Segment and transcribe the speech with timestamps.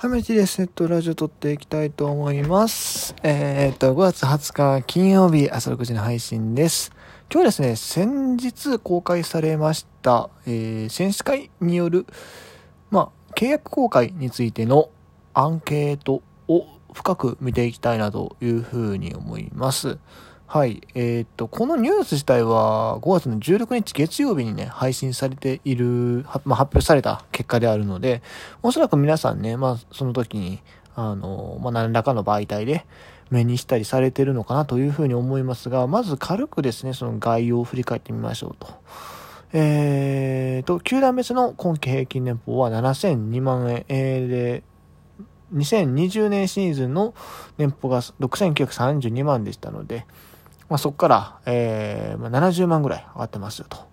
[0.00, 0.62] はめちです。
[0.62, 3.14] えっと、ラジオ撮っていきたいと思います。
[3.22, 6.90] えー、っと、5月20日金曜日朝6時の配信です。
[7.30, 12.06] 今日はですね、先日公開されました、えー、選手会による、
[12.90, 14.88] まあ、契約公開についての
[15.34, 19.98] アンケートを深く見ていきたいなというふうに思います。
[20.52, 20.82] はい。
[20.96, 28.20] えー、っと、このニュース自体は5月の16日月曜日にね、配信されている、まあ、発表された結果であるので、
[28.60, 30.58] おそらく皆さんね、まあ、その時に、
[30.96, 32.84] あの、まあ、何らかの媒体で
[33.30, 38.74] 目にしたりされてるのかなというふうに思いますが、まず軽くですね、その概要を振り返ってみましょうと。
[39.52, 44.62] えーと、球団別の今季平均年俸は7002万円、えー、で、
[45.54, 47.14] 2020年シーズンの
[47.56, 50.06] 年俸が6932万でしたので、
[50.70, 53.90] まあ、そこから、えー、まあ、70万ぐらい上がってますよと。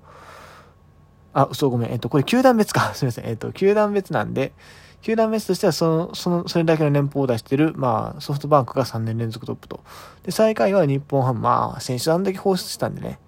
[1.33, 1.91] あ、そうごめん。
[1.91, 2.93] えっと、これ球団別か。
[2.95, 3.25] すみません。
[3.25, 4.53] えっと、球団別なんで、
[5.01, 9.79] 球団別としては、その、その、それだけの年俸を出してる、まあ、ソフトバンクが3年連続トップと。
[10.23, 13.19] で、最下位は日本ハム、まあ、選手あんだけ放出したんでね。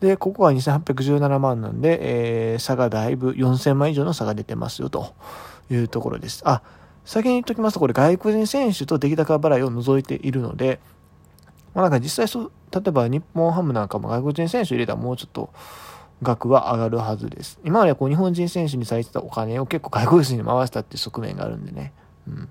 [0.00, 1.98] で、ここは2817万なんで、
[2.52, 5.14] えー、差がだいぶ4000万以上の差が出てますよ、と
[5.70, 6.42] いうところです。
[6.46, 6.62] あ、
[7.04, 10.80] 先に言っときますと、これ外国人選手と出来高払いを除いているので、
[11.76, 15.50] まあなんか実際そう、例えば日本ハムなんかも外国人選手入れたらもうちょっと
[16.22, 17.60] 額は上がるはずです。
[17.64, 21.92] 今までこう日本人選手にされてたお金を結構外国人に回したっていう側面があるんでね。
[22.26, 22.48] うん。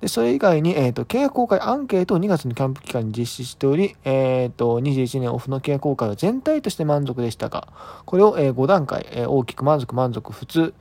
[0.00, 7.68] で、それ以外に、えっ、ー、と、契約公開アンケートを2月のキャンプ期間に実施しており、えっ、ー、と、21年オフの契約公開は全体として満足でしたが、
[8.06, 10.74] これを、えー、5段階、え大きく満足、満足、普通、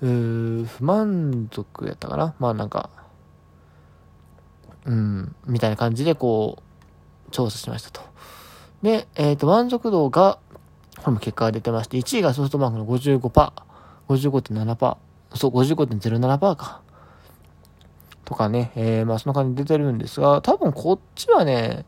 [0.00, 2.34] 不満足やったかな？
[2.38, 2.90] まあなんか、
[4.88, 8.00] うん、みたいな感じでこう、調査しましたと。
[8.82, 10.38] で、えっ、ー、と、満足度が、
[10.96, 13.52] これも結果が出てまして、1位がソフトバンクの55%、
[14.08, 14.96] 55.7%、
[15.34, 16.80] そう、55.07%か。
[18.24, 21.84] とかね、えー、まあその感じで出てるんですが、多分こっちはね、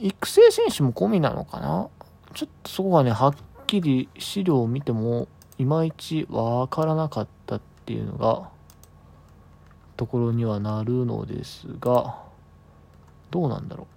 [0.00, 1.88] 育成選手も込みなのかな？
[2.34, 3.34] ちょっとそこがね、はっ
[3.66, 5.26] きり資料を見ても、
[5.58, 8.48] いまいちわからなかったっていうのが、
[9.96, 12.22] ところにはなるのですが、
[13.30, 13.96] どうなんだろう。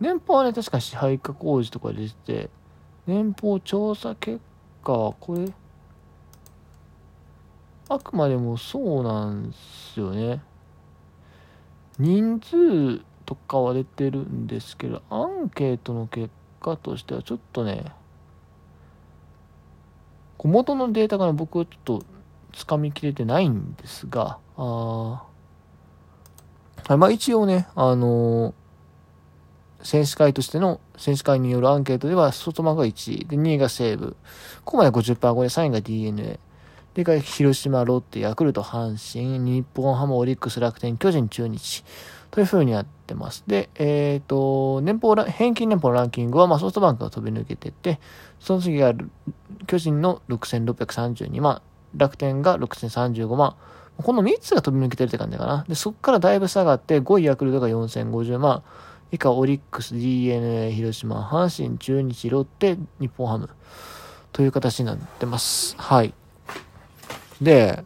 [0.00, 2.48] 年俸はね、確か支配下工事とかでして、
[3.06, 4.40] 年俸調査結
[4.82, 5.52] 果はこれ、
[7.88, 10.42] あくまでもそうなんですよね。
[11.98, 16.30] 人数とかは出てるんですけど、アンケートの結
[16.60, 17.92] 果としてはちょっとね、
[20.42, 22.02] 元のデータが僕はちょっと
[22.52, 25.22] つかみきれてないんですが、あ
[26.96, 28.54] まあ一応ね、あのー、
[29.82, 34.16] 選手会としての、選手会によるアンケートでは、ソフトバンクが1位、で、2位が西武、
[34.64, 36.40] ここまで50%超え、3位が DNA、
[36.94, 41.84] で、広島、ロッテ、ヤクルト、阪神、日本ハム、オリックス、楽天、巨人、中日、
[42.30, 43.44] という風にやってます。
[43.46, 48.00] で、えっ、ー、と、年俸、平均年俸のランキングは、まあ、ソフトバンクが飛び抜けてて、
[48.40, 48.92] その次が、
[49.66, 51.62] 巨人の6632万、
[51.96, 53.56] 楽天が6035万。
[53.96, 55.64] この3つが飛び抜けてるって感じかな。
[55.68, 58.62] で、そこからだいぶ下がって、5位ヤクルトが4050万。
[59.12, 63.50] 以下、オリックス、DNA、広島、阪神、中日、ロッテ、日本ハム。
[64.32, 65.74] という形になってます。
[65.76, 66.14] はい。
[67.42, 67.84] で、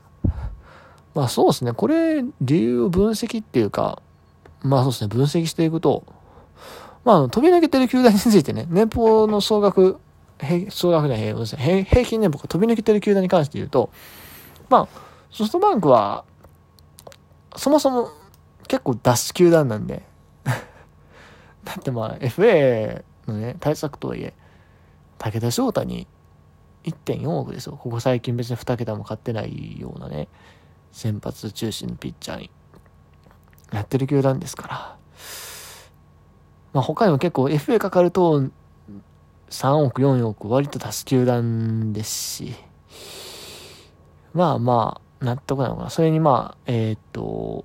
[1.15, 1.73] まあそうですね。
[1.73, 4.03] これ、理由を分析っていうか、
[4.63, 5.09] まあそうですね。
[5.09, 6.05] 分析していくと、
[7.05, 9.99] まあ、飛び抜けてる球団についてね、年俸の総額、
[10.71, 13.91] 総額で平平平均年俸が飛び抜けてる球団に関して言うと、
[14.69, 15.01] まあ、
[15.31, 16.25] ソフトバンクは、
[17.57, 18.11] そもそも
[18.69, 20.03] 結構脱出球団なんで
[21.65, 24.35] だってまあ、FA のね、対策とはいえ、
[25.19, 26.07] 武田翔太に
[26.85, 27.79] 1.4億ですよ。
[27.81, 30.29] ここ最近別に2桁も買ってないようなね、
[30.93, 32.51] 先発中心のピッチャーに、
[33.73, 34.97] やってる球団ですから。
[36.73, 38.49] まあ他にも結構 FA かかると、
[39.51, 42.55] 3億、4億、割と出す球団ですし、
[44.33, 45.91] まあまあ、納得なのかな。
[45.91, 47.65] それにまあ、えー、っと、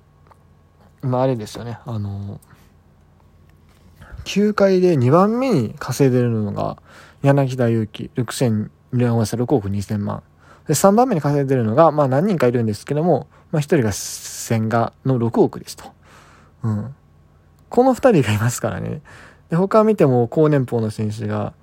[1.02, 2.40] まああれですよね、あの、
[4.24, 6.78] 9回で2番目に稼いでるのが、
[7.22, 10.22] 柳田悠岐、6千、連合した6億2000万。
[10.66, 15.84] で、3番目に稼いでるのが、まあ何人かいるんですけども、まあ1人が千賀の6億ですと。
[16.62, 16.94] うん。
[17.68, 19.00] この2人がいますからね。
[19.48, 21.54] で、他見ても高年俸の選手が、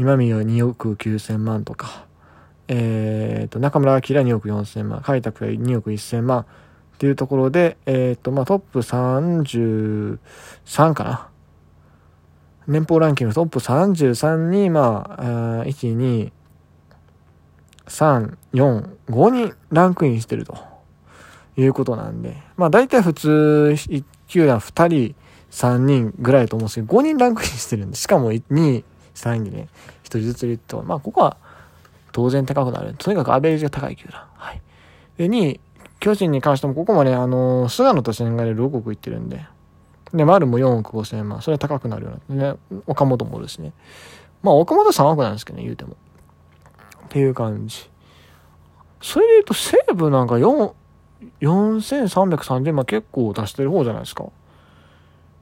[0.00, 2.06] 今宮2億9000万とか、
[2.68, 6.40] え、ー、と、中村明2億4000万、開拓は2億1000万。
[6.40, 6.44] っ
[6.96, 10.18] ていうところで、え、ー、と、まあ、トップ33
[10.94, 11.28] かな。
[12.66, 15.22] 年俸ランキングトップ33に、まあ、
[15.66, 16.32] 1、2、
[17.86, 20.56] 3、4、5人ランクインしてると。
[21.58, 25.14] いうことなんで、まあ大体普通1球団2人、
[25.50, 28.84] 3人ぐらいと思うんですけど、5人ランクインしてるんで、しかも2位、
[29.20, 29.68] 3位でね、
[30.04, 31.36] 1人ずついると、まあここは
[32.12, 32.94] 当然高くなる。
[32.98, 34.22] とにかくアベレージが高い球団。
[34.34, 34.62] はい。
[35.16, 35.60] で、2位、
[36.00, 39.44] 巨人に関してもここまであの、菅野と千賀で6億いってるんで、
[40.12, 41.40] で、丸も4億5千万。
[41.40, 42.52] それは高くなるような。
[42.52, 43.72] ね、岡本もおるしね。
[44.42, 45.96] まあ、岡本3億なんですけどね、言うても。
[47.04, 47.90] っていう感じ。
[49.00, 50.72] それで言うと、西武なんか4、
[51.40, 54.24] 4330万結構出してる方じゃないですか。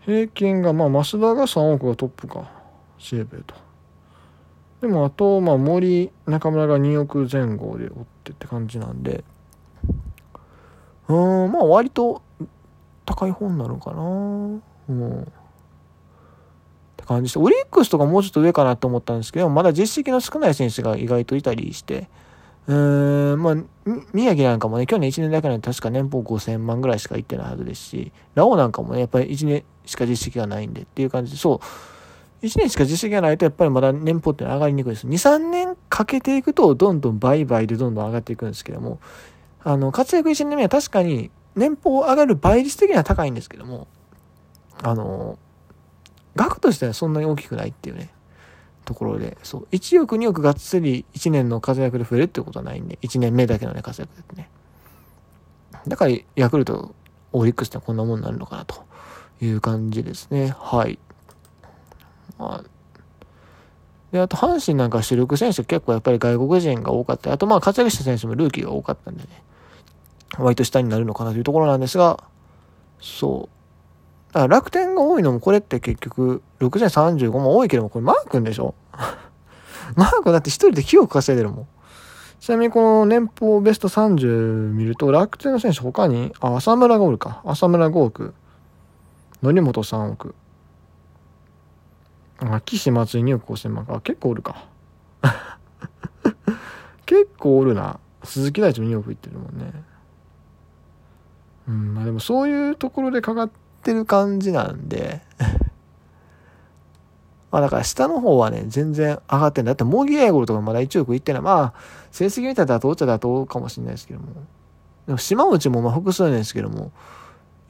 [0.00, 2.50] 平均が、まあ、増田が3億がトップか。
[2.98, 3.54] 西武と。
[4.80, 7.92] でも、あと、まあ、森、中村が2億前後で追っ
[8.24, 9.24] てって感じなんで、
[11.08, 12.22] うん、まあ、割と
[13.04, 14.02] 高い方になるかな。
[14.02, 15.22] うん。
[15.22, 15.24] っ
[16.96, 17.38] て感じして。
[17.38, 22.08] オリックスとかもうちょっと上かなと思ったんですけどまだ実績の少ない選手が意外といたりして。
[22.66, 23.56] うーんまあ
[24.12, 31.60] 宮城なんかもね去年1年だけなんで確か年俸5000万ぐらいしかいってないはずですしラオウなんかもねやっぱり1年しか実績がないんでっていう感じでそう。
[32.42, 39.00] 1年しか実績がないとやっぱりまだ年俸って上がりにくいです2、3年かけていくとどんどん倍々でどんどん上がっていくんですけども
[39.64, 43.86] あの活躍1年目は確かに年俸上がる倍率的には高いんですけども、
[44.82, 45.38] あの、
[46.36, 48.10] 額としてはそんなに大きくないっていうね、
[48.84, 54.48] ところで、そう、1億2億がっつり1年の活躍で増えるってことはないんで、1年目だけのね、活躍でね。
[55.86, 56.94] だから、ヤクルト、
[57.32, 58.84] オリックスってこんなもんになるのかなと
[59.40, 60.54] いう感じですね。
[60.58, 60.98] はい。
[62.38, 62.64] まあ、
[64.12, 67.32] で、あと、阪神なんか主力選手結構やっぱり外国人が多かった。
[67.32, 69.28] あと、まあ、活躍した選手もルーキーが多かったんでね。
[70.38, 72.22] 割と下になるのかなというところなんですが、
[73.00, 74.32] そう。
[74.32, 78.74] だから楽天が多いのもこれって結局、6035も多いけども、これマー君でしょ？
[79.96, 81.66] マー君だって一人で9億稼いでるもん。
[82.40, 87.42] ちなみにこの年俸ベスト30見ると、楽天の選手他に、あ、浅村がおるか。
[87.44, 88.34] 浅村5億。
[89.42, 90.34] 則本3億。
[92.64, 94.00] 岸松井2億5000万か。
[94.00, 94.66] 結構おるか。
[97.06, 97.98] 結構おるな。
[98.24, 99.72] 鈴木大地も2億いってるもんね。
[101.68, 103.50] うん、まあでもそういうところでかかっ
[103.82, 105.20] てる感じなんで
[107.50, 109.70] まあだから下の方はね、全然上がってんだ。
[109.70, 111.42] だってモーギーエゴルとかまだ1億いってない。
[111.42, 111.80] まあ、
[112.10, 114.26] 成績見たら妥当っちゃ妥当かもしれないですけども。
[115.06, 116.92] でも島内もまあ複数年ですけども、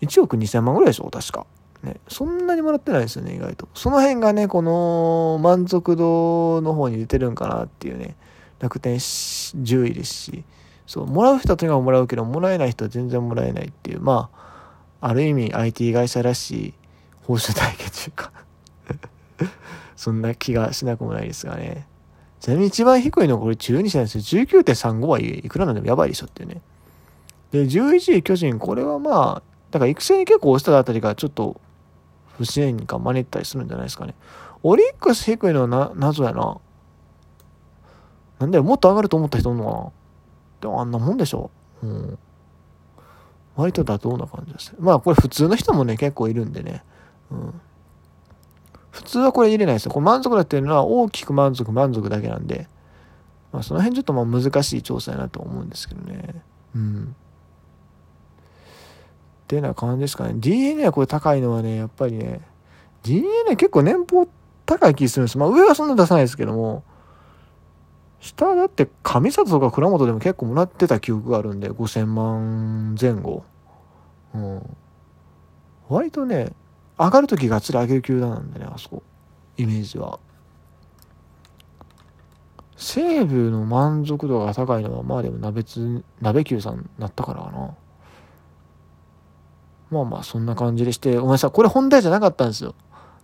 [0.01, 1.47] 1億2000万ぐらいでしょ確か。
[1.83, 1.97] ね。
[2.09, 3.69] そんなにもらってないですよね、意外と。
[3.75, 8.17] その辺がね、この満足度の方に出てるんかなっていうね、
[8.59, 10.45] 楽天10位ですし。
[10.87, 14.31] そう、もらう人はとにかくもらうけど、もらえない人は全然もらえないっていう、ま
[15.01, 16.75] あ、ある意味 IT 会社らしい
[17.25, 18.33] 報酬体系というか
[19.97, 21.87] そんな気がしなくもないですがね。
[22.41, 24.45] ちなみに一番低いのはこれ12歳なんですよ。
[24.45, 26.63] 19.35はいくらなんでもやばいでしょっていうね。
[27.51, 31.61] で、11位巨人、これはまあ、だから育成に結構押したあたりがちょっと
[32.39, 34.15] 不自然にか真似たりするんじゃないですかね。
[34.63, 36.59] オリックス低いのはな、謎やな。
[38.39, 39.91] なんだよ、もっと上がると思った人おんのかな
[40.61, 41.51] でもあんなもんでしょ。
[41.83, 42.19] うん。
[43.57, 44.73] 割と妥当な感じです。
[44.79, 46.85] まあこれ普通の人もね、結構いるんでね。
[47.33, 47.61] うん。
[48.93, 49.91] 普通はこれ入れないですよ。
[49.91, 52.69] これ満足だっていうのは大きく満足、満足だけなんで。
[53.53, 56.43] まあその辺ちょっとまあ難しい調査やなと思うんですけどね。
[56.77, 57.17] うん。
[59.49, 60.35] っていうな感じですかね。
[60.37, 62.43] DNA はこれ高いのはね、やっぱりね、
[63.03, 64.29] DNA 結構年俸
[64.67, 65.39] 高い気するんです。
[65.39, 66.85] まあ上はそんな出さないですけども、
[68.21, 73.45] 下だって上里とか倉本でも結構もらってた記憶があるんで5000万前後
[74.35, 74.77] うん
[75.89, 76.53] 割とね
[76.99, 79.03] 上がる時がっつり上げる球団なんでねあそこ
[79.57, 80.19] イメージは
[82.77, 87.75] 西武の満足度が高いのはまあでも鍋つ鍋球さんなったからかな
[89.91, 92.75] まあまあそんな感じでしてごめんなさいこれ本題じゃなかったんですよ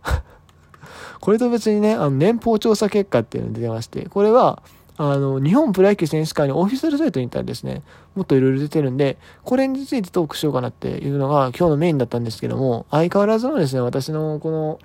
[1.20, 4.62] これと別にねあの年俸調査結果っていうのが出てましてこれは
[4.96, 7.82] あの、日本プロ野球選手会のオフィシャルサイトに行ったらですね、
[8.14, 14.78] もっといろいろ出てるんで、これについてトークしようかなっていうのが今日のメインだったんですけども、相変わらずのですね、私のこの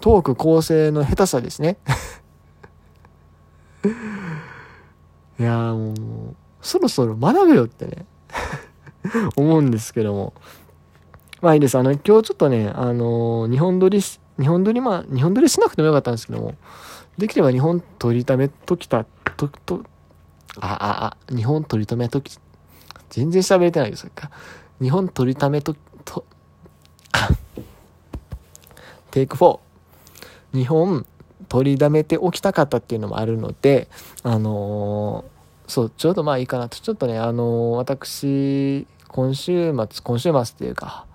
[0.00, 1.76] トーク構成の下手さですね。
[5.38, 8.06] いやーもう、そろそろ学べよってね
[9.36, 10.32] 思うんですけども。
[11.42, 11.76] まあいいです。
[11.76, 16.54] あの、今日ちょっとね、あの、日本撮りし、日本撮り、まあ、日本撮りしなくてもよかったんですけども、
[17.18, 19.04] できれば日本取りためときた、
[19.36, 19.82] と、と、
[20.60, 22.38] あ、あ、あ、日本取り留めとき、
[23.10, 24.30] 全然喋れてないですか？
[24.80, 26.24] 日本取りためと、と、
[29.10, 29.58] テイク4。
[30.54, 31.04] 日本
[31.48, 33.88] 取りだめておきたかったっていうのもあるので、
[34.22, 36.78] あのー、そう、ちょうどまあいいかなと。
[36.78, 41.06] ちょっとね、あの私、今週末、今週末っていうか、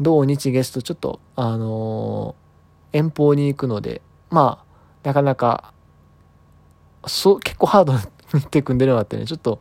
[0.00, 2.34] 土日ゲストちょっと、あの
[2.92, 5.72] 遠方に行くので、まあ、なかなか、
[7.06, 8.00] そう、結構ハードな
[8.32, 9.60] 日程組んでるのがあってね、ちょっと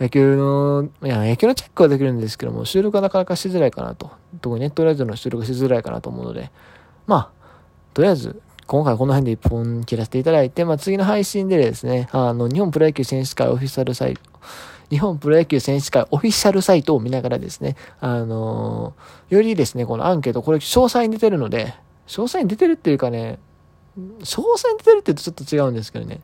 [0.00, 4.10] 野球の、いや、野球のチェックはできるんですけども、収録はなかなかしづらいかなと。
[4.40, 6.50] 特にネットラジオの収録しづらいかなと思うので、
[7.06, 7.30] まあ、
[7.94, 14.20] とりあえず、今回この辺で一本切らせていただいて、まあ、次の配信でですね、あの、日本プロ野球選手会オフィシャルサイト、
[14.92, 21.74] 日本プロ野球選手会オフィシャルサイトを見ながらですね、あのー、よりですね、このアンケート、これ詳細に出てるので、
[22.06, 23.38] 詳細に出てるっていうかね、
[23.96, 26.20] 詳細に出てるって言うとちょっと違うんですけどね、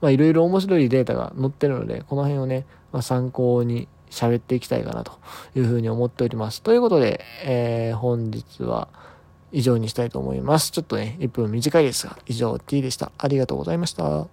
[0.00, 5.18] まあいろいろ面白いデータが載ってるので、この辺をね、まあ、参考に喋っていきたいかなと
[5.56, 6.62] いうふうに思っております。
[6.62, 8.86] ということで、えー、本日は、
[9.50, 10.70] 以上にしたいと思います。
[10.70, 13.10] ちょっとね、1分短いですが、以上 T でした。
[13.18, 14.28] ありがとうございました。